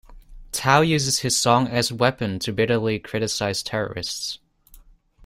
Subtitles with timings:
[0.51, 4.39] Tao uses his song as weapon to bitterly criticize terrorists.